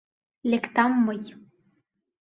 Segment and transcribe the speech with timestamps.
[0.51, 1.21] Лектам мый.